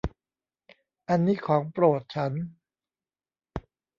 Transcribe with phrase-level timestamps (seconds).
[1.09, 2.33] อันนี้ของโปรดฉัน